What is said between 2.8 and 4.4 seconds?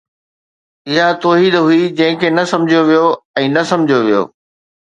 ويو ۽ نه سمجھيو ويو